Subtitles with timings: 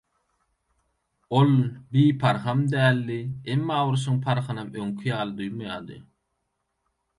[1.39, 1.51] Ol
[1.97, 3.19] biparham daldi,
[3.57, 6.03] emma urşuň parhynam öňki ýaly duýmaýardy.